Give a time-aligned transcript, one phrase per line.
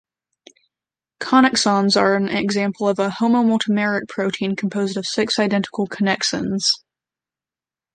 [1.21, 6.63] Connexons are an example of a homomultimeric protein composed of six identical connexins.